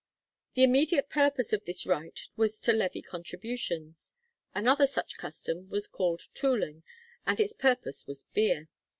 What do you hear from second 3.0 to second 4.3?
contributions.